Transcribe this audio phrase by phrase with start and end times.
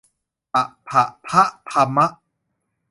[0.53, 2.07] ปะผะพะภะมะ